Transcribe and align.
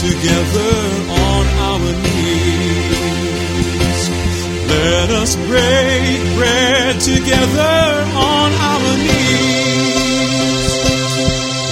together 0.00 0.76
on 1.12 1.44
our 1.68 1.92
knees. 2.02 3.20
Let 4.66 5.10
us 5.10 5.36
break 5.36 6.18
bread 6.36 7.00
together 7.00 7.80
on 8.16 8.48
our 8.70 8.96
knees. 8.96 10.72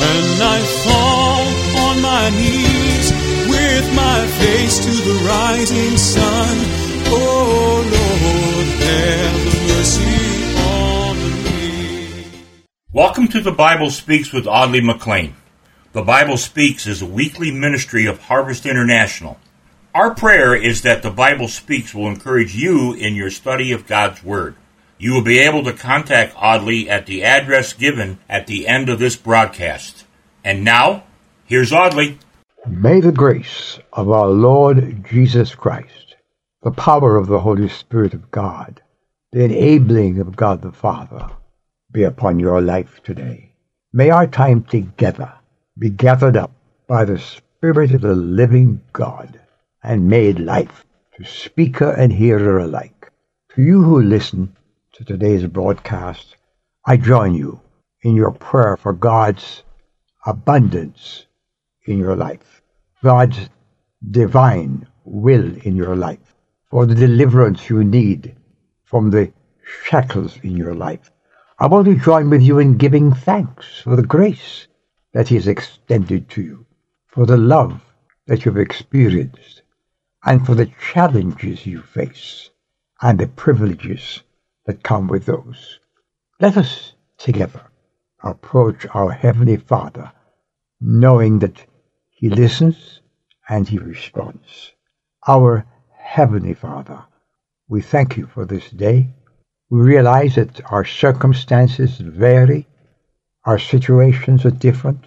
When 0.00 0.26
I 0.44 0.58
fall 0.84 1.44
on 1.88 1.96
my 2.02 2.28
knees 2.36 3.06
with 3.48 3.86
my 3.96 4.26
face 4.40 4.76
to 4.84 4.92
the 5.08 5.16
rising 5.24 5.96
sun, 5.96 6.54
oh 7.08 7.80
Lord, 7.94 8.68
have 8.84 9.42
mercy. 9.68 10.28
Welcome 12.92 13.28
to 13.28 13.40
the 13.40 13.52
Bible 13.52 13.90
Speaks 13.90 14.32
with 14.32 14.46
Audley 14.46 14.80
McLean. 14.80 15.34
The 15.98 16.04
Bible 16.04 16.36
Speaks 16.36 16.86
is 16.86 17.02
a 17.02 17.06
weekly 17.06 17.50
ministry 17.50 18.06
of 18.06 18.20
Harvest 18.20 18.66
International. 18.66 19.36
Our 19.92 20.14
prayer 20.14 20.54
is 20.54 20.82
that 20.82 21.02
the 21.02 21.10
Bible 21.10 21.48
Speaks 21.48 21.92
will 21.92 22.06
encourage 22.06 22.54
you 22.54 22.94
in 22.94 23.16
your 23.16 23.30
study 23.30 23.72
of 23.72 23.88
God's 23.88 24.22
Word. 24.22 24.54
You 24.96 25.12
will 25.12 25.24
be 25.24 25.40
able 25.40 25.64
to 25.64 25.72
contact 25.72 26.36
Audley 26.36 26.88
at 26.88 27.06
the 27.06 27.24
address 27.24 27.72
given 27.72 28.20
at 28.28 28.46
the 28.46 28.68
end 28.68 28.88
of 28.88 29.00
this 29.00 29.16
broadcast. 29.16 30.04
And 30.44 30.62
now, 30.62 31.02
here's 31.46 31.72
Audley. 31.72 32.20
May 32.64 33.00
the 33.00 33.10
grace 33.10 33.80
of 33.92 34.08
our 34.08 34.28
Lord 34.28 35.04
Jesus 35.04 35.56
Christ, 35.56 36.14
the 36.62 36.70
power 36.70 37.16
of 37.16 37.26
the 37.26 37.40
Holy 37.40 37.68
Spirit 37.68 38.14
of 38.14 38.30
God, 38.30 38.80
the 39.32 39.42
enabling 39.42 40.20
of 40.20 40.36
God 40.36 40.62
the 40.62 40.70
Father, 40.70 41.28
be 41.90 42.04
upon 42.04 42.38
your 42.38 42.60
life 42.60 43.00
today. 43.02 43.50
May 43.92 44.10
our 44.10 44.28
time 44.28 44.62
together 44.62 45.32
be 45.78 45.90
gathered 45.90 46.36
up 46.36 46.50
by 46.88 47.04
the 47.04 47.18
Spirit 47.18 47.92
of 47.92 48.00
the 48.00 48.14
living 48.14 48.80
God 48.92 49.40
and 49.82 50.08
made 50.08 50.40
life 50.40 50.84
to 51.16 51.24
speaker 51.24 51.92
and 51.92 52.12
hearer 52.12 52.58
alike. 52.58 53.12
To 53.54 53.62
you 53.62 53.82
who 53.82 54.02
listen 54.02 54.56
to 54.94 55.04
today's 55.04 55.46
broadcast, 55.46 56.36
I 56.84 56.96
join 56.96 57.34
you 57.34 57.60
in 58.02 58.16
your 58.16 58.32
prayer 58.32 58.76
for 58.76 58.92
God's 58.92 59.62
abundance 60.26 61.26
in 61.86 61.98
your 61.98 62.16
life, 62.16 62.60
God's 63.02 63.48
divine 64.10 64.86
will 65.04 65.56
in 65.58 65.76
your 65.76 65.94
life, 65.94 66.34
for 66.70 66.86
the 66.86 66.94
deliverance 66.94 67.70
you 67.70 67.84
need 67.84 68.34
from 68.84 69.10
the 69.10 69.32
shackles 69.84 70.38
in 70.42 70.56
your 70.56 70.74
life. 70.74 71.12
I 71.60 71.66
want 71.66 71.86
to 71.86 71.94
join 71.94 72.30
with 72.30 72.42
you 72.42 72.58
in 72.58 72.78
giving 72.78 73.12
thanks 73.12 73.80
for 73.82 73.94
the 73.94 74.02
grace 74.02 74.66
that 75.12 75.28
has 75.28 75.48
extended 75.48 76.28
to 76.30 76.42
you, 76.42 76.66
for 77.06 77.26
the 77.26 77.36
love 77.36 77.80
that 78.26 78.44
you've 78.44 78.58
experienced, 78.58 79.62
and 80.24 80.44
for 80.44 80.54
the 80.54 80.70
challenges 80.92 81.66
you 81.66 81.80
face, 81.80 82.50
and 83.00 83.18
the 83.18 83.26
privileges 83.26 84.22
that 84.66 84.82
come 84.82 85.06
with 85.08 85.24
those. 85.26 85.78
Let 86.40 86.56
us 86.56 86.92
together 87.16 87.62
approach 88.22 88.86
our 88.94 89.10
Heavenly 89.10 89.56
Father, 89.56 90.12
knowing 90.80 91.38
that 91.38 91.64
He 92.10 92.28
listens 92.28 93.00
and 93.48 93.66
He 93.68 93.78
responds. 93.78 94.72
Our 95.26 95.64
Heavenly 95.96 96.54
Father, 96.54 97.04
we 97.68 97.80
thank 97.80 98.16
you 98.16 98.26
for 98.26 98.44
this 98.44 98.70
day. 98.70 99.08
We 99.70 99.80
realize 99.80 100.34
that 100.34 100.60
our 100.70 100.84
circumstances 100.84 101.98
vary 101.98 102.66
our 103.48 103.58
situations 103.58 104.44
are 104.44 104.50
different. 104.50 105.06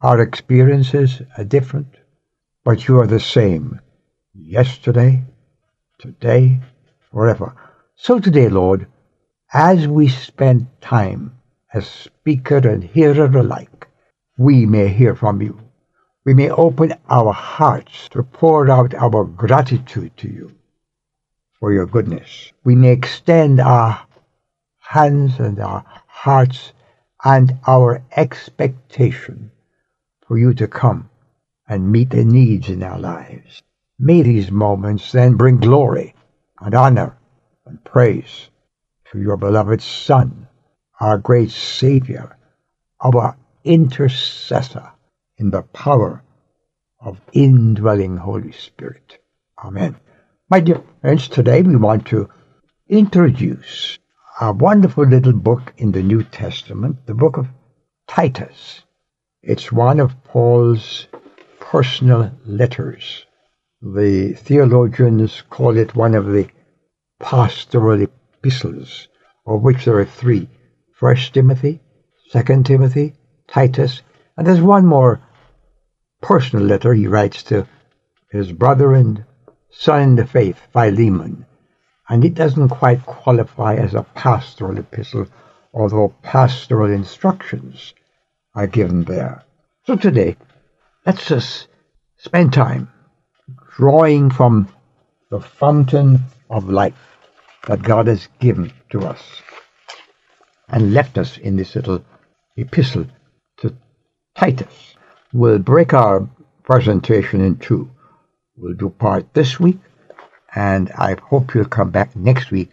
Our 0.00 0.20
experiences 0.20 1.22
are 1.38 1.44
different. 1.44 1.94
But 2.64 2.88
you 2.88 2.98
are 2.98 3.06
the 3.06 3.20
same 3.20 3.80
yesterday, 4.34 5.22
today, 6.00 6.58
forever. 7.12 7.54
So 7.94 8.18
today, 8.18 8.48
Lord, 8.48 8.88
as 9.52 9.86
we 9.86 10.08
spend 10.08 10.66
time 10.80 11.38
as 11.72 11.86
speaker 11.86 12.56
and 12.56 12.82
hearer 12.82 13.26
alike, 13.26 13.86
we 14.36 14.66
may 14.66 14.88
hear 14.88 15.14
from 15.14 15.40
you. 15.40 15.56
We 16.24 16.34
may 16.34 16.50
open 16.50 16.92
our 17.08 17.32
hearts 17.32 18.08
to 18.08 18.24
pour 18.24 18.68
out 18.68 18.94
our 18.94 19.24
gratitude 19.24 20.16
to 20.16 20.28
you 20.28 20.50
for 21.60 21.72
your 21.72 21.86
goodness. 21.86 22.50
We 22.64 22.74
may 22.74 22.90
extend 22.90 23.60
our 23.60 24.04
hands 24.80 25.38
and 25.38 25.60
our 25.60 25.84
hearts 26.08 26.72
and 27.24 27.58
our 27.66 28.02
expectation 28.16 29.50
for 30.26 30.38
you 30.38 30.54
to 30.54 30.68
come 30.68 31.08
and 31.68 31.90
meet 31.90 32.10
the 32.10 32.24
needs 32.24 32.68
in 32.68 32.82
our 32.82 32.98
lives. 32.98 33.62
May 33.98 34.22
these 34.22 34.50
moments 34.50 35.12
then 35.12 35.36
bring 35.36 35.58
glory 35.58 36.14
and 36.60 36.74
honor 36.74 37.16
and 37.64 37.82
praise 37.82 38.50
to 39.10 39.20
your 39.20 39.36
beloved 39.36 39.80
Son, 39.80 40.48
our 41.00 41.18
great 41.18 41.50
Savior, 41.50 42.36
our 43.00 43.36
intercessor 43.64 44.92
in 45.38 45.50
the 45.50 45.62
power 45.62 46.22
of 47.00 47.20
indwelling 47.32 48.16
Holy 48.16 48.52
Spirit. 48.52 49.18
Amen. 49.64 49.96
My 50.50 50.60
dear 50.60 50.82
friends, 51.00 51.28
today 51.28 51.62
we 51.62 51.76
want 51.76 52.06
to 52.08 52.28
introduce 52.88 53.98
a 54.38 54.52
wonderful 54.52 55.06
little 55.06 55.32
book 55.32 55.72
in 55.78 55.92
the 55.92 56.02
New 56.02 56.22
Testament, 56.22 57.06
the 57.06 57.14
book 57.14 57.38
of 57.38 57.48
Titus. 58.06 58.82
It's 59.42 59.72
one 59.72 59.98
of 59.98 60.22
Paul's 60.24 61.06
personal 61.58 62.30
letters. 62.44 63.24
The 63.80 64.34
theologians 64.34 65.42
call 65.48 65.78
it 65.78 65.96
one 65.96 66.14
of 66.14 66.26
the 66.26 66.48
pastoral 67.18 68.02
epistles, 68.02 69.08
of 69.46 69.62
which 69.62 69.86
there 69.86 70.00
are 70.00 70.04
three. 70.04 70.50
First 70.92 71.32
Timothy, 71.32 71.80
Second 72.28 72.66
Timothy, 72.66 73.14
Titus, 73.48 74.02
and 74.36 74.46
there's 74.46 74.60
one 74.60 74.84
more 74.84 75.22
personal 76.20 76.66
letter 76.66 76.92
he 76.92 77.06
writes 77.06 77.42
to 77.44 77.66
his 78.30 78.52
brother 78.52 78.92
and 78.92 79.24
son 79.70 80.02
in 80.02 80.16
the 80.16 80.26
faith, 80.26 80.60
Philemon 80.74 81.45
and 82.08 82.24
it 82.24 82.34
doesn't 82.34 82.68
quite 82.68 83.04
qualify 83.04 83.74
as 83.74 83.94
a 83.94 84.06
pastoral 84.14 84.78
epistle, 84.78 85.26
although 85.74 86.14
pastoral 86.22 86.90
instructions 86.92 87.94
are 88.54 88.66
given 88.66 89.04
there. 89.04 89.44
So 89.84 89.96
today, 89.96 90.36
let's 91.04 91.26
just 91.26 91.68
spend 92.16 92.52
time 92.52 92.90
drawing 93.76 94.30
from 94.30 94.68
the 95.30 95.40
fountain 95.40 96.20
of 96.48 96.68
life 96.68 96.94
that 97.66 97.82
God 97.82 98.06
has 98.06 98.28
given 98.38 98.72
to 98.90 99.00
us 99.00 99.20
and 100.68 100.94
left 100.94 101.18
us 101.18 101.38
in 101.38 101.56
this 101.56 101.74
little 101.74 102.04
epistle 102.56 103.06
to 103.58 103.76
Titus. 104.36 104.94
We'll 105.32 105.58
break 105.58 105.92
our 105.92 106.28
presentation 106.64 107.40
in 107.40 107.56
two. 107.56 107.90
We'll 108.56 108.74
do 108.74 108.90
part 108.90 109.34
this 109.34 109.60
week 109.60 109.78
and 110.56 110.90
I 110.92 111.16
hope 111.22 111.54
you'll 111.54 111.66
come 111.66 111.90
back 111.90 112.16
next 112.16 112.50
week 112.50 112.70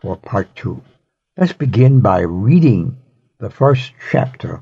for 0.00 0.16
part 0.16 0.54
two. 0.56 0.82
Let's 1.36 1.52
begin 1.52 2.00
by 2.00 2.20
reading 2.22 2.98
the 3.38 3.50
first 3.50 3.92
chapter 4.10 4.60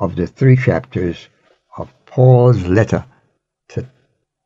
of 0.00 0.16
the 0.16 0.26
three 0.26 0.56
chapters 0.56 1.28
of 1.76 1.94
Paul's 2.06 2.64
letter 2.64 3.04
to 3.68 3.86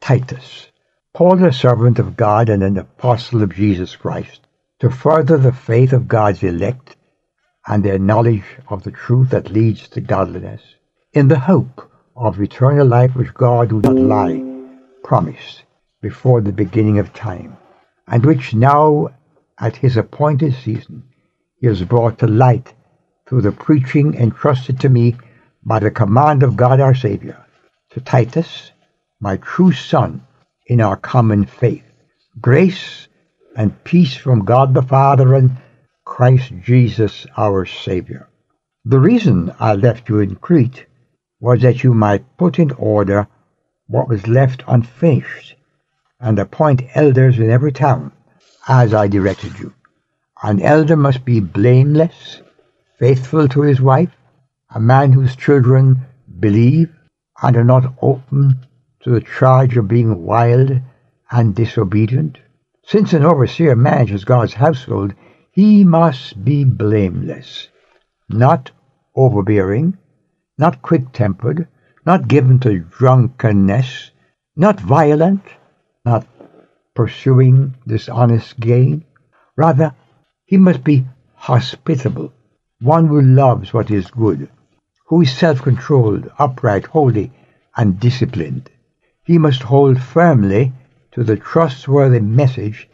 Titus. 0.03 0.69
Paul, 1.15 1.43
a 1.43 1.53
servant 1.53 1.99
of 1.99 2.15
God 2.15 2.51
and 2.51 2.63
an 2.63 2.77
apostle 2.77 3.43
of 3.43 3.55
Jesus 3.55 3.97
Christ, 3.97 4.41
to 4.81 4.91
further 4.91 5.39
the 5.39 5.53
faith 5.53 5.95
of 5.95 6.09
God's 6.09 6.43
elect 6.43 6.97
and 7.67 7.83
their 7.83 7.99
knowledge 7.99 8.45
of 8.69 8.83
the 8.83 8.91
truth 8.91 9.31
that 9.31 9.51
leads 9.51 9.89
to 9.89 10.01
godliness, 10.03 10.63
in 11.15 11.29
the 11.29 11.39
hope 11.39 11.91
of 12.15 12.41
eternal 12.41 12.87
life 12.87 13.17
which 13.17 13.33
God, 13.33 13.71
who 13.71 13.81
not 13.81 13.97
lie, 13.97 14.43
promised 15.03 15.63
before 16.03 16.43
the 16.43 16.53
beginning 16.53 16.99
of 16.99 17.15
time 17.15 17.57
and 18.07 18.27
which 18.27 18.55
now, 18.55 19.09
at 19.59 19.77
his 19.77 19.97
appointed 19.97 20.55
season, 20.55 21.05
he 21.57 21.67
has 21.67 21.83
brought 21.83 22.19
to 22.19 22.27
light 22.27 22.75
through 23.27 23.41
the 23.41 23.53
preaching 23.53 24.15
entrusted 24.15 24.81
to 24.81 24.89
me 24.89 25.17
by 25.65 25.79
the 25.79 25.91
command 25.91 26.43
of 26.43 26.57
God 26.57 26.81
our 26.81 26.95
Savior, 26.95 27.43
to 27.91 28.01
Titus, 28.01 28.73
my 29.21 29.37
true 29.37 29.73
son 29.73 30.27
in 30.67 30.81
our 30.81 30.97
common 30.97 31.47
faith. 31.47 31.85
Grace 32.41 33.07
and 33.57 33.85
peace 33.85 34.17
from 34.17 34.45
God 34.45 34.75
the 34.75 34.83
Father 34.83 35.35
and 35.35 35.53
Christ 36.05 36.53
Jesus 36.63 37.27
our 37.37 37.65
Savior. 37.65 38.29
The 38.85 38.99
reason 38.99 39.55
I 39.61 39.75
left 39.75 40.09
you 40.09 40.19
in 40.19 40.35
Crete 40.37 40.87
was 41.41 41.63
that 41.63 41.85
you 41.85 41.95
might 41.95 42.37
put 42.37 42.59
in 42.59 42.73
order 42.73 43.29
what 43.87 44.09
was 44.09 44.27
left 44.27 44.65
unfinished 44.67 45.55
and 46.23 46.39
appoint 46.39 46.83
elders 46.95 47.39
in 47.39 47.51
every 47.51 47.73
town, 47.73 48.13
as 48.69 48.95
I 48.95 49.09
directed 49.09 49.59
you. 49.59 49.75
An 50.43 50.63
elder 50.63 50.97
must 50.97 51.25
be 51.25 51.41
blameless, 51.41 52.41
faithful 52.99 53.49
to 53.49 53.63
his 53.63 53.81
wife, 53.81 54.13
a 54.71 54.81
man 54.81 55.13
whose 55.13 55.37
children 55.37 56.07
believe 56.39 56.91
and 57.43 57.57
are 57.57 57.65
not 57.65 57.93
open 58.01 58.65
to 59.01 59.11
the 59.11 59.21
charge 59.21 59.77
of 59.77 59.89
being 59.89 60.25
wild 60.25 60.81
and 61.31 61.55
disobedient? 61.55 62.39
Since 62.85 63.13
an 63.13 63.25
overseer 63.25 63.75
manages 63.75 64.25
God's 64.25 64.55
household, 64.55 65.15
he 65.51 65.85
must 65.85 66.45
be 66.45 66.65
blameless, 66.65 67.69
not 68.29 68.71
overbearing, 69.15 69.99
not 70.57 70.83
quick-tempered, 70.83 71.67
not 72.07 72.29
given 72.29 72.59
to 72.61 72.79
drunkenness, 72.79 74.11
not 74.57 74.81
violent, 74.81 75.43
not 76.05 76.27
pursuing 76.95 77.75
dishonest 77.87 78.59
gain. 78.59 79.05
Rather, 79.57 79.95
he 80.45 80.57
must 80.57 80.83
be 80.83 81.07
hospitable, 81.35 82.33
one 82.81 83.07
who 83.07 83.21
loves 83.21 83.73
what 83.73 83.91
is 83.91 84.11
good, 84.11 84.49
who 85.07 85.21
is 85.23 85.33
self-controlled, 85.37 86.31
upright, 86.39 86.87
holy, 86.87 87.31
and 87.77 88.01
disciplined. 88.01 88.69
He 89.25 89.39
must 89.39 89.63
hold 89.63 90.01
firmly 90.01 90.73
to 91.13 91.23
the 91.23 91.37
trustworthy 91.37 92.21
message 92.21 92.89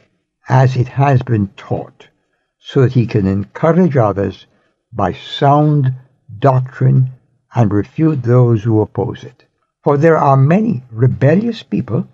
as 0.48 0.76
it 0.76 0.88
has 0.88 1.22
been 1.22 1.48
taught, 1.56 2.08
so 2.58 2.82
that 2.82 2.92
he 2.92 3.06
can 3.06 3.26
encourage 3.26 3.96
others 3.96 4.46
by 4.92 5.12
sound 5.12 5.94
doctrine 6.38 7.10
and 7.54 7.72
refute 7.72 8.22
those 8.22 8.62
who 8.62 8.80
oppose 8.80 9.24
it. 9.24 9.44
For 9.82 9.96
there 9.96 10.18
are 10.18 10.36
many 10.36 10.82
rebellious 10.90 11.62
people 11.62 12.06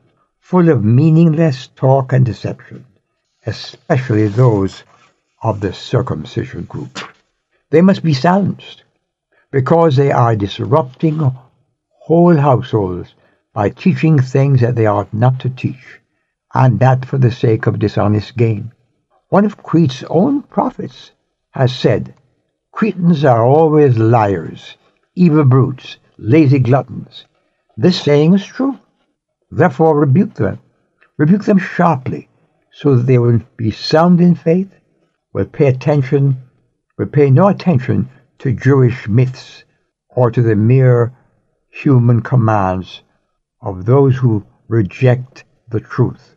full 0.45 0.69
of 0.69 0.85
meaningless 0.85 1.69
talk 1.69 2.13
and 2.13 2.27
deception, 2.27 2.85
especially 3.47 4.29
those 4.29 4.85
of 5.43 5.61
the 5.61 5.73
circumcision 5.73 6.65
group. 6.65 6.99
They 7.71 7.81
must 7.81 8.03
be 8.03 8.13
silenced 8.13 8.83
because 9.51 9.97
they 9.97 10.13
are 10.13 10.37
disrupting 10.37 11.33
whole 11.89 12.37
households 12.37 13.15
by 13.55 13.71
teaching 13.71 14.19
things 14.19 14.61
that 14.61 14.75
they 14.75 14.85
ought 14.85 15.15
not 15.15 15.41
to 15.41 15.49
teach, 15.49 16.01
and 16.53 16.79
that 16.79 17.07
for 17.07 17.17
the 17.17 17.33
sake 17.33 17.67
of 17.67 17.79
dishonest 17.79 18.37
gain. 18.37 18.71
One 19.31 19.47
of 19.47 19.63
Crete's 19.63 20.05
own 20.11 20.43
prophets 20.43 21.13
has 21.53 21.75
said, 21.75 22.13
Cretans 22.71 23.25
are 23.25 23.47
always 23.47 23.97
liars, 23.97 24.77
evil 25.15 25.45
brutes, 25.47 25.97
lazy 26.19 26.59
gluttons. 26.59 27.25
This 27.79 27.99
saying 27.99 28.35
is 28.35 28.45
true. 28.45 28.79
Therefore 29.57 29.97
rebuke 29.97 30.35
them. 30.35 30.59
Rebuke 31.17 31.45
them 31.45 31.59
sharply, 31.59 32.29
so 32.73 32.97
that 32.97 33.07
they 33.07 33.19
will 33.19 33.41
be 33.57 33.71
sound 33.71 34.21
in 34.21 34.35
faith, 34.35 34.75
will 35.33 35.45
pay 35.45 35.69
attention, 35.69 36.39
will 36.99 37.07
pay 37.07 37.31
no 37.31 37.47
attention 37.47 38.09
to 38.41 38.53
Jewish 38.53 39.09
myths 39.09 39.63
or 40.09 40.33
to 40.33 40.43
the 40.43 40.57
mere 40.57 41.13
human 41.71 42.21
commands 42.21 43.03
of 43.63 43.85
those 43.85 44.17
who 44.17 44.45
reject 44.67 45.45
the 45.69 45.79
truth. 45.79 46.35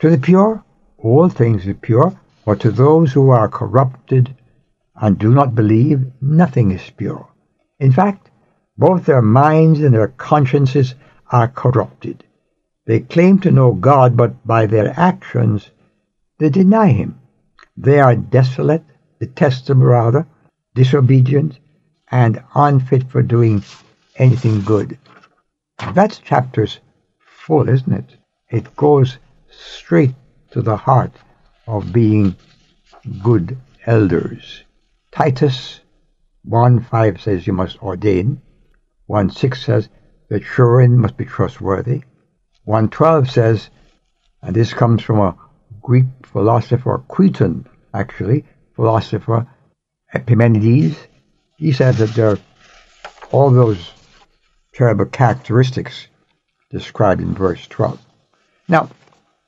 To 0.00 0.10
the 0.10 0.18
pure, 0.18 0.62
all 0.98 1.30
things 1.30 1.66
are 1.66 1.72
pure, 1.72 2.12
but 2.44 2.60
to 2.60 2.70
those 2.70 3.14
who 3.14 3.30
are 3.30 3.48
corrupted 3.48 4.36
and 4.96 5.18
do 5.18 5.32
not 5.32 5.54
believe, 5.54 6.12
nothing 6.20 6.72
is 6.72 6.90
pure. 6.90 7.26
In 7.78 7.90
fact, 7.90 8.30
both 8.76 9.06
their 9.06 9.22
minds 9.22 9.80
and 9.80 9.94
their 9.94 10.08
consciences 10.08 10.94
are 11.30 11.48
corrupted. 11.48 12.22
They 12.90 12.98
claim 12.98 13.38
to 13.42 13.52
know 13.52 13.72
God, 13.72 14.16
but 14.16 14.44
by 14.44 14.66
their 14.66 14.92
actions 14.98 15.70
they 16.38 16.50
deny 16.50 16.88
Him. 16.88 17.20
They 17.76 18.00
are 18.00 18.16
desolate, 18.16 18.82
detestable 19.20 19.84
rather, 19.84 20.26
disobedient, 20.74 21.60
and 22.10 22.42
unfit 22.52 23.08
for 23.08 23.22
doing 23.22 23.62
anything 24.16 24.62
good. 24.62 24.98
That's 25.94 26.18
chapter's 26.18 26.80
full, 27.20 27.68
isn't 27.68 27.92
it? 27.92 28.16
It 28.48 28.74
goes 28.74 29.18
straight 29.48 30.16
to 30.50 30.60
the 30.60 30.76
heart 30.76 31.12
of 31.68 31.92
being 31.92 32.34
good 33.22 33.56
elders. 33.86 34.64
Titus 35.12 35.78
1 36.42 36.80
5 36.80 37.20
says 37.20 37.46
you 37.46 37.52
must 37.52 37.80
ordain. 37.84 38.42
1 39.06 39.30
6 39.30 39.64
says 39.64 39.88
that 40.28 40.42
children 40.42 40.98
must 40.98 41.16
be 41.16 41.24
trustworthy. 41.24 42.02
112 42.64 43.30
says, 43.30 43.70
and 44.42 44.54
this 44.54 44.72
comes 44.72 45.02
from 45.02 45.18
a 45.18 45.36
Greek 45.82 46.06
philosopher, 46.24 47.02
Cretan 47.08 47.66
actually, 47.92 48.44
philosopher 48.74 49.46
Epimenides. 50.14 50.96
He 51.56 51.72
said 51.72 51.94
that 51.96 52.14
there 52.14 52.30
are 52.30 52.38
all 53.30 53.50
those 53.50 53.92
terrible 54.72 55.06
characteristics 55.06 56.06
described 56.70 57.20
in 57.20 57.34
verse 57.34 57.66
12. 57.66 58.00
Now, 58.68 58.88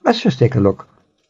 let's 0.05 0.21
just 0.21 0.39
take 0.39 0.55
a 0.55 0.61
look 0.61 0.89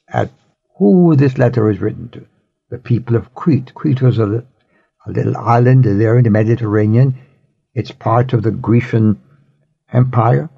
at 0.09 0.31
who 0.79 1.15
this 1.17 1.39
letter 1.39 1.71
is 1.71 1.81
written 1.81 2.09
to 2.11 2.27
the 2.71 2.79
people 2.79 3.17
of 3.17 3.35
Crete. 3.35 3.75
Crete 3.75 4.03
was 4.03 4.19
a, 4.19 4.45
a 5.07 5.11
little 5.11 5.37
island 5.37 5.85
there 5.85 6.17
in 6.17 6.25
the 6.25 6.31
Mediterranean. 6.31 7.19
It's 7.75 7.93
part 7.93 8.33
of 8.33 8.43
the 8.43 8.51
Grecian 8.51 9.21
Empire. 9.93 10.49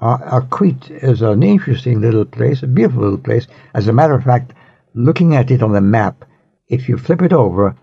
Uh, 0.00 0.40
Crete 0.48 0.90
is 0.90 1.20
an 1.20 1.42
interesting 1.42 2.00
little 2.00 2.24
place, 2.24 2.62
a 2.62 2.66
beautiful 2.66 3.02
little 3.02 3.18
place. 3.18 3.46
As 3.74 3.86
a 3.86 3.92
matter 3.92 4.14
of 4.14 4.24
fact, 4.24 4.54
looking 4.94 5.34
at 5.34 5.50
it 5.50 5.62
on 5.62 5.72
the 5.72 5.80
map, 5.80 6.24
if 6.68 6.88
you 6.88 6.96
flip 6.96 7.20
it 7.20 7.34
over, 7.34 7.76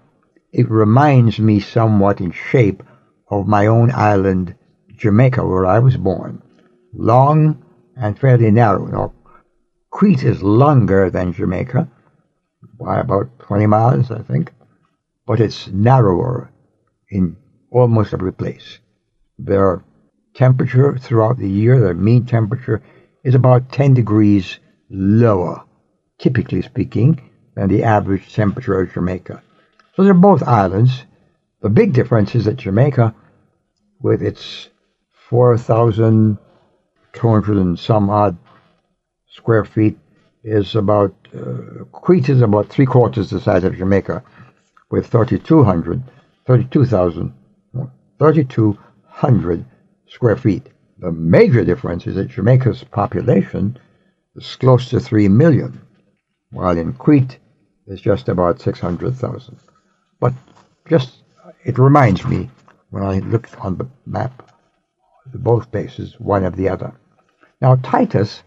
it 0.51 0.69
reminds 0.69 1.37
me 1.37 1.59
somewhat 1.59 2.19
in 2.19 2.31
shape 2.31 2.81
of 3.29 3.47
my 3.47 3.67
own 3.67 3.91
island, 3.91 4.55
Jamaica, 4.95 5.45
where 5.45 5.67
I 5.67 5.77
was 5.77 5.97
born. 5.97 6.41
Long 6.93 7.63
and 7.95 8.17
fairly 8.17 8.49
narrow. 8.49 8.87
Now, 8.87 9.13
Crete 9.91 10.23
is 10.23 10.41
longer 10.41 11.11
than 11.11 11.33
Jamaica, 11.33 11.87
by 12.79 12.99
about 12.99 13.39
20 13.39 13.67
miles, 13.67 14.09
I 14.09 14.23
think, 14.23 14.53
but 15.25 15.39
it's 15.39 15.67
narrower 15.67 16.51
in 17.09 17.37
almost 17.71 18.13
every 18.13 18.33
place. 18.33 18.79
Their 19.37 19.83
temperature 20.37 20.97
throughout 20.97 21.37
the 21.39 21.49
year, 21.49 21.79
the 21.79 21.95
mean 21.95 22.25
temperature, 22.25 22.81
is 23.23 23.35
about 23.35 23.71
10 23.71 23.95
degrees 23.95 24.59
lower, 24.89 25.63
typically 26.19 26.61
speaking, 26.61 27.19
than 27.55 27.67
the 27.67 27.83
average 27.83 28.33
temperature 28.33 28.79
of 28.79 28.93
Jamaica. 28.93 29.43
So 29.95 30.03
they're 30.03 30.13
both 30.13 30.43
islands. 30.43 31.03
The 31.61 31.69
big 31.69 31.91
difference 31.91 32.35
is 32.35 32.45
that 32.45 32.57
Jamaica, 32.57 33.15
with 33.99 34.21
its 34.21 34.69
4,200 35.29 37.57
and 37.57 37.79
some 37.79 38.11
odd 38.11 38.37
square 39.31 39.65
feet 39.65 39.97
is 40.44 40.75
about, 40.75 41.15
uh, 41.35 41.85
Crete 41.91 42.29
is 42.29 42.41
about 42.41 42.69
three 42.69 42.85
quarters 42.85 43.31
the 43.31 43.41
size 43.41 43.63
of 43.63 43.75
Jamaica, 43.75 44.23
with 44.91 45.07
3,200, 45.07 46.03
32,000, 46.45 47.33
3,200 48.19 49.65
square 50.09 50.35
feet. 50.35 50.68
The 50.99 51.11
major 51.11 51.64
difference 51.64 52.07
is 52.07 52.16
that 52.16 52.30
Jamaica's 52.30 52.83
population 52.83 53.78
is 54.35 54.56
close 54.56 54.90
to 54.90 54.99
3 54.99 55.28
million, 55.28 55.81
while 56.52 56.78
in 56.78 56.94
Crete 56.94 57.37
it's 57.85 58.02
just 58.02 58.30
about 58.30 58.61
600,000. 58.61 59.57
But 60.19 60.33
just, 60.87 61.23
it 61.64 61.78
reminds 61.78 62.26
me, 62.26 62.49
when 62.90 63.04
I 63.04 63.19
look 63.19 63.49
on 63.64 63.78
the 63.78 63.87
map, 64.06 64.52
both 65.33 65.71
places, 65.71 66.16
one 66.19 66.45
of 66.45 66.56
the 66.56 66.69
other. 66.69 66.94
Now, 67.61 67.76
Titus 67.76 68.44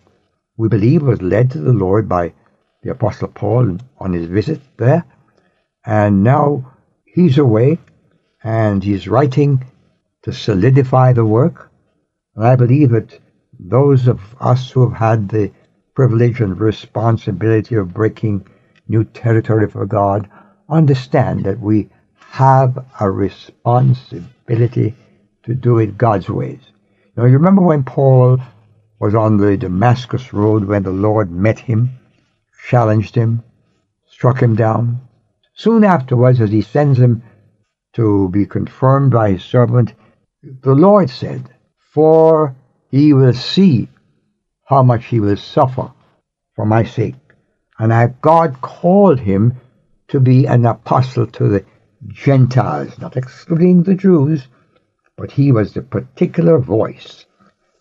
we 0.61 0.69
believe 0.69 1.01
was 1.01 1.23
led 1.23 1.51
to 1.51 1.59
the 1.59 1.73
Lord 1.73 2.07
by 2.07 2.35
the 2.83 2.91
Apostle 2.91 3.29
Paul 3.29 3.79
on 3.99 4.13
his 4.13 4.27
visit 4.27 4.61
there. 4.77 5.07
And 5.87 6.23
now 6.23 6.75
he's 7.07 7.39
away 7.39 7.79
and 8.45 8.85
he's 8.85 9.09
writing 9.09 9.65
to 10.23 10.33
solidify 10.33 11.13
the 11.13 11.25
work. 11.25 11.71
And 12.37 12.45
I 12.47 12.57
believe 12.57 12.91
that 12.91 13.19
those 13.59 14.07
of 14.09 14.21
us 14.41 14.71
who 14.71 14.89
have 14.89 14.99
had 14.99 15.29
the 15.29 15.53
privilege 15.95 16.41
and 16.41 16.59
responsibility 16.59 17.75
of 17.75 17.95
breaking 17.95 18.47
new 18.89 19.05
territory 19.05 19.69
for 19.69 19.87
God 19.87 20.29
understand 20.69 21.45
that 21.45 21.61
we 21.61 21.89
have 22.17 22.87
a 23.01 23.11
responsibility 23.11 24.95
to 25.43 25.55
do 25.55 25.79
it 25.79 25.99
God's 25.99 26.29
ways. 26.29 26.61
Now, 27.17 27.25
you 27.25 27.33
remember 27.33 27.63
when 27.63 27.85
Paul 27.85 28.39
was 28.99 29.15
on 29.15 29.37
the 29.37 29.57
Damascus 29.57 30.33
road 30.33 30.65
when 30.65 30.83
the 30.83 30.91
Lord 30.91 31.31
met 31.31 31.59
him, 31.59 31.91
challenged 32.69 33.15
him, 33.15 33.43
struck 34.09 34.41
him 34.41 34.55
down. 34.55 35.01
Soon 35.55 35.85
afterwards, 35.85 36.41
as 36.41 36.51
he 36.51 36.63
sends 36.63 36.99
him 36.99 37.23
to 37.95 38.29
be 38.29 38.47
confirmed 38.47 39.11
by 39.11 39.33
his 39.33 39.43
servant, 39.43 39.95
the 40.43 40.75
Lord 40.75 41.11
said, 41.11 41.55
For 41.93 42.57
he 42.91 43.13
will 43.13 43.35
see 43.35 43.89
how 44.65 44.83
much 44.83 45.07
he 45.07 45.21
will 45.21 45.37
suffer 45.37 45.93
for 46.57 46.65
my 46.65 46.85
sake. 46.85 47.17
And 47.79 47.93
I, 47.93 48.09
God 48.09 48.61
called 48.61 49.21
him 49.21 49.61
to 50.09 50.21
be 50.21 50.47
an 50.47 50.67
apostle 50.67 51.27
to 51.27 51.49
the 51.49 51.65
Gentiles, 52.09 52.99
not 52.99 53.17
excluding 53.17 53.83
the 53.83 53.95
Jews, 53.95 54.49
but 55.17 55.31
he 55.31 55.53
was 55.53 55.75
the 55.75 55.83
particular 55.83 56.59
voice 56.59 57.27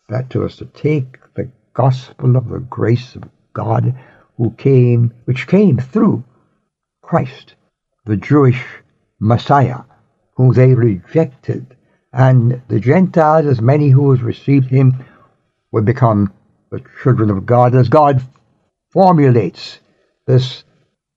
that 0.09 0.35
was 0.35 0.57
to 0.57 0.65
take 0.65 1.17
the 1.35 1.49
gospel 1.73 2.35
of 2.35 2.49
the 2.49 2.59
grace 2.59 3.15
of 3.15 3.23
God 3.53 3.95
who 4.37 4.51
came, 4.51 5.13
which 5.25 5.47
came 5.47 5.77
through 5.77 6.23
Christ, 7.01 7.55
the 8.05 8.17
Jewish 8.17 8.63
Messiah, 9.19 9.81
whom 10.35 10.53
they 10.53 10.73
rejected, 10.73 11.75
and 12.11 12.61
the 12.67 12.79
Gentiles, 12.79 13.45
as 13.45 13.61
many 13.61 13.89
who 13.89 14.11
have 14.11 14.23
received 14.23 14.69
him, 14.69 15.05
would 15.71 15.85
become 15.85 16.33
the 16.71 16.83
children 17.03 17.29
of 17.29 17.45
God, 17.45 17.75
as 17.75 17.89
God 17.89 18.21
formulates 18.91 19.79
this 20.25 20.63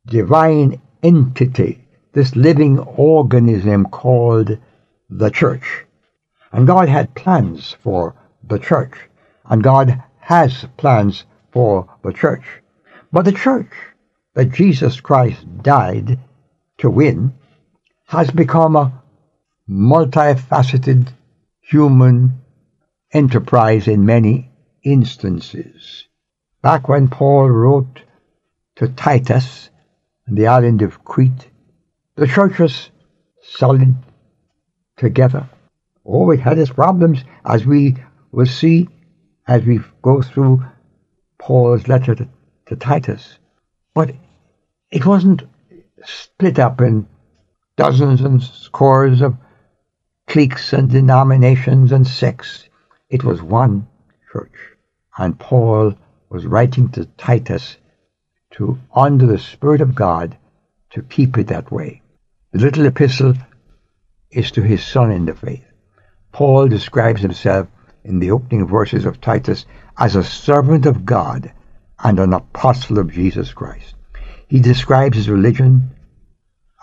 divine 0.07 0.81
entity, 1.03 1.87
this 2.13 2.37
living 2.37 2.79
organism 2.79 3.87
called 3.87 4.59
the 5.09 5.31
church. 5.31 5.85
And 6.53 6.67
God 6.67 6.89
had 6.89 7.15
plans 7.15 7.77
for 7.83 8.15
the 8.45 8.59
church, 8.59 8.95
and 9.47 9.63
God 9.63 10.03
has 10.21 10.67
plans 10.77 11.25
for 11.51 11.89
the 12.03 12.13
church. 12.13 12.45
But 13.11 13.25
the 13.25 13.33
church 13.33 13.73
that 14.35 14.53
Jesus 14.53 15.01
Christ 15.01 15.45
died 15.63 16.19
to 16.79 16.91
win 16.91 17.35
has 18.07 18.31
become 18.31 18.77
a 18.77 19.02
multifaceted 19.69 21.13
human 21.61 22.41
enterprise 23.13 23.89
in 23.89 24.05
many 24.05 24.51
instances. 24.83 26.07
Back 26.63 26.89
when 26.89 27.09
Paul 27.09 27.49
wrote 27.49 28.03
to 28.77 28.89
Titus 28.89 29.71
on 30.29 30.35
the 30.35 30.47
island 30.47 30.83
of 30.83 31.05
Crete, 31.05 31.49
the 32.17 32.27
church 32.27 32.59
was 32.59 32.91
solid 33.43 33.95
together. 34.97 35.49
Oh, 36.05 36.31
it 36.31 36.41
had 36.41 36.59
its 36.59 36.71
problems, 36.71 37.23
as 37.45 37.65
we 37.65 37.97
will 38.33 38.47
see 38.47 38.89
as 39.47 39.65
we 39.65 39.81
go 40.03 40.23
through 40.23 40.65
Paul's 41.39 41.89
letter 41.89 42.15
to, 42.15 42.29
to 42.67 42.77
Titus. 42.77 43.39
But 43.95 44.15
it 44.91 45.07
wasn't 45.07 45.43
split 46.05 46.59
up 46.59 46.81
in 46.81 47.07
dozens 47.77 48.21
and 48.21 48.43
scores 48.43 49.21
of 49.21 49.37
cliques 50.33 50.73
and 50.73 50.89
denominations 50.89 51.93
and 51.93 52.07
sects. 52.07 52.67
It 53.11 53.23
was 53.23 53.43
one 53.43 53.87
church. 54.33 54.55
And 55.19 55.39
Paul 55.39 55.95
was 56.31 56.47
writing 56.47 56.89
to 56.93 57.05
Titus 57.05 57.77
to, 58.53 58.79
under 58.97 59.27
the 59.27 59.39
Spirit 59.39 59.83
of 59.83 59.95
God, 59.95 60.39
to 60.93 61.03
keep 61.03 61.37
it 61.37 61.49
that 61.49 61.71
way. 61.71 62.01
The 62.53 62.61
little 62.61 62.87
epistle 62.87 63.35
is 64.31 64.51
to 64.53 64.63
his 64.63 64.83
son 64.83 65.11
in 65.11 65.27
the 65.27 65.35
faith. 65.35 65.67
Paul 66.33 66.67
describes 66.67 67.21
himself 67.21 67.69
in 68.03 68.19
the 68.19 68.31
opening 68.31 68.67
verses 68.67 69.05
of 69.05 69.21
Titus 69.21 69.67
as 69.99 70.17
a 70.17 70.25
servant 70.25 70.87
of 70.87 71.05
God 71.05 71.53
and 72.03 72.19
an 72.19 72.33
apostle 72.33 72.99
of 72.99 73.13
Jesus 73.13 73.53
Christ. 73.53 73.95
He 74.49 74.61
describes 74.61 75.19
his 75.19 75.29
religion 75.29 75.91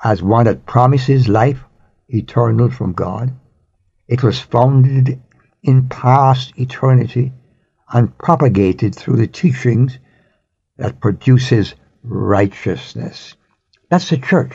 as 0.03 0.21
one 0.21 0.45
that 0.45 0.67
promises 0.67 1.27
life 1.27 1.63
eternal 2.09 2.69
from 2.69 2.93
God. 2.93 3.33
It 4.07 4.23
was 4.23 4.39
founded 4.39 5.21
in 5.63 5.89
past 5.89 6.53
eternity 6.57 7.31
and 7.91 8.17
propagated 8.17 8.95
through 8.95 9.17
the 9.17 9.27
teachings 9.27 9.97
that 10.77 10.99
produces 10.99 11.75
righteousness. 12.03 13.35
That's 13.89 14.09
the 14.09 14.17
church 14.17 14.53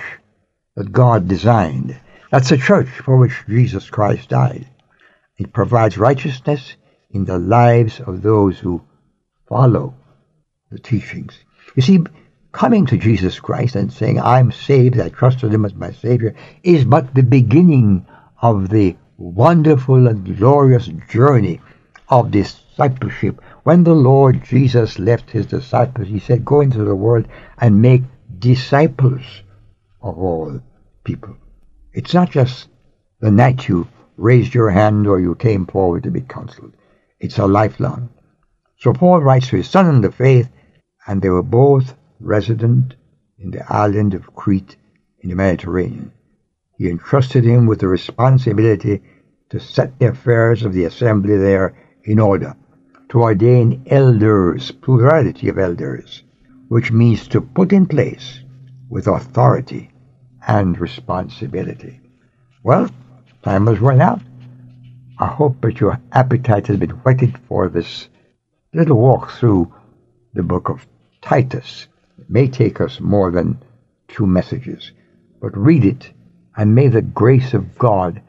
that 0.77 0.93
God 0.93 1.29
designed. 1.29 2.01
That's 2.31 2.51
the 2.51 2.59
church 2.59 2.89
for 2.89 3.17
which 3.17 3.45
Jesus 3.49 3.91
Christ 3.91 4.29
died. 4.29 4.69
It 5.37 5.53
provides 5.53 5.99
righteousness 5.99 6.75
in 7.11 7.25
the 7.25 7.39
lives 7.39 8.01
of 8.01 8.23
those 8.23 8.59
who 8.59 8.83
follow 9.49 9.95
the 10.71 10.79
teachings. 10.79 11.37
You 11.75 11.83
see, 11.83 12.05
coming 12.55 12.87
to 12.87 12.97
Jesus 12.97 13.41
Christ 13.41 13.75
and 13.75 13.93
saying, 13.93 14.21
I'm 14.21 14.53
saved, 14.53 15.01
I 15.01 15.09
trust 15.09 15.43
in 15.43 15.53
Him 15.53 15.65
as 15.65 15.75
my 15.75 15.91
Savior, 15.91 16.37
is 16.63 16.85
but 16.85 17.13
the 17.13 17.25
beginning 17.25 18.07
of 18.41 18.69
the 18.69 18.97
wonderful 19.19 20.07
and 20.07 20.37
glorious 20.39 20.87
journey 21.11 21.61
of 22.09 22.31
discipleship. 22.31 23.41
When 23.65 23.83
the 23.83 23.95
Lord 23.95 24.45
Jesus 24.45 25.01
left 25.01 25.33
His 25.33 25.47
disciples, 25.47 26.07
He 26.07 26.21
said, 26.21 26.45
Go 26.45 26.61
into 26.61 26.85
the 26.85 26.95
world 26.95 27.27
and 27.59 27.83
make 27.83 28.03
disciples 28.39 29.23
of 30.01 30.17
all 30.17 30.61
people. 31.03 31.37
It's 31.93 32.15
not 32.15 32.31
just 32.31 32.69
the 33.19 33.33
night 33.33 33.69
you 33.69 33.89
raised 34.17 34.55
your 34.55 34.71
hand 34.71 35.09
or 35.09 35.19
you 35.19 35.35
came 35.35 35.67
forward 35.67 36.05
to 36.05 36.11
be 36.13 36.21
counseled. 36.21 36.73
It's 37.19 37.39
a 37.39 37.47
lifelong. 37.47 38.11
So 38.79 38.93
Paul 38.93 39.23
writes 39.23 39.49
to 39.49 39.57
his 39.57 39.69
son 39.69 39.89
in 39.89 40.03
the 40.03 40.13
faith, 40.13 40.49
and 41.07 41.21
they 41.21 41.31
were 41.31 41.43
both 41.43 41.95
resident 42.25 42.95
in 43.39 43.51
the 43.51 43.73
island 43.73 44.15
of 44.15 44.35
Crete 44.35 44.77
in 45.21 45.29
the 45.29 45.37
Mediterranean. 45.37 46.13
He 46.77 46.89
entrusted 46.89 47.45
him 47.45 47.67
with 47.67 47.81
the 47.81 47.89
responsibility 47.89 49.03
to 49.51 49.61
set 49.61 49.99
the 49.99 50.09
affairs 50.09 50.63
of 50.63 50.73
the 50.73 50.85
assembly 50.85 51.37
there 51.37 51.77
in 52.05 52.19
order, 52.19 52.57
to 53.11 53.23
ordain 53.23 53.85
elders, 53.87 54.71
plurality 54.71 55.49
of 55.49 55.59
elders, 55.59 56.25
which 56.69 56.91
means 56.91 57.29
to 57.29 57.41
put 57.41 57.73
in 57.73 57.87
place 57.87 58.41
with 58.89 59.07
authority 59.07 59.91
and 60.47 60.81
responsibility. 60.81 62.01
Well, 62.63 62.91
time 63.43 63.67
has 63.67 63.81
run 63.81 64.01
out. 64.01 64.21
I 65.19 65.27
hope 65.27 65.61
that 65.61 65.81
your 65.81 66.01
appetite 66.13 66.67
has 66.67 66.77
been 66.77 66.91
whetted 66.91 67.39
for 67.47 67.69
this 67.69 68.09
little 68.73 68.99
walk 68.99 69.31
through 69.31 69.73
the 70.33 70.43
book 70.43 70.69
of 70.69 70.87
Titus. 71.23 71.87
It 72.19 72.31
may 72.31 72.49
take 72.49 72.81
us 72.81 73.01
more 73.01 73.31
than 73.31 73.63
two 74.09 74.27
messages, 74.27 74.93
but 75.41 75.57
read 75.57 75.85
it, 75.85 76.13
and 76.57 76.75
may 76.75 76.89
the 76.89 77.03
grace 77.03 77.55
of 77.55 77.77
God 77.77 78.23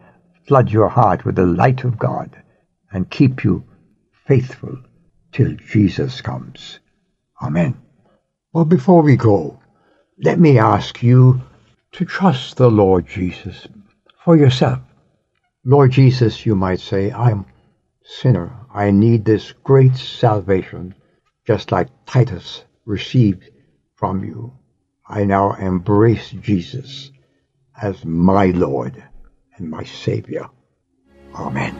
flood 0.47 0.71
your 0.71 0.89
heart 0.89 1.25
with 1.25 1.35
the 1.35 1.45
light 1.45 1.83
of 1.83 1.97
God 1.97 2.35
and 2.91 3.09
keep 3.09 3.43
you 3.43 3.63
faithful 4.27 4.77
till 5.31 5.53
Jesus 5.53 6.21
comes. 6.21 6.79
Amen. 7.41 7.77
Well, 8.53 8.65
before 8.65 9.01
we 9.01 9.17
go, 9.17 9.59
let 10.23 10.39
me 10.39 10.57
ask 10.57 11.03
you 11.03 11.41
to 11.91 12.05
trust 12.05 12.57
the 12.57 12.71
Lord 12.71 13.07
Jesus 13.07 13.67
for 14.23 14.37
yourself. 14.37 14.79
Lord 15.63 15.91
Jesus, 15.91 16.45
you 16.45 16.55
might 16.55 16.79
say, 16.79 17.11
I'm 17.11 17.45
sinner. 18.03 18.55
I 18.73 18.91
need 18.91 19.25
this 19.25 19.51
great 19.63 19.95
salvation, 19.95 20.95
just 21.45 21.71
like 21.71 21.89
Titus 22.05 22.63
received 22.85 23.49
from 23.95 24.23
you. 24.23 24.53
I 25.07 25.23
now 25.23 25.53
embrace 25.53 26.31
Jesus 26.31 27.11
as 27.81 28.03
my 28.05 28.47
Lord 28.47 29.03
and 29.57 29.69
my 29.69 29.83
Savior. 29.83 30.47
Amen. 31.33 31.75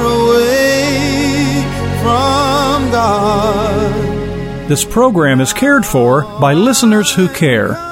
away 0.00 1.62
from 2.02 2.90
God. 2.90 4.68
This 4.68 4.84
program 4.84 5.40
is 5.40 5.52
cared 5.52 5.84
for 5.84 6.22
by 6.40 6.54
listeners 6.54 7.12
who 7.12 7.28
care. 7.28 7.91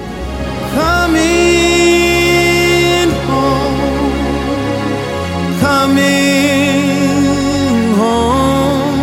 coming 5.93 7.93
home. 7.99 8.99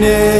Never 0.00 0.39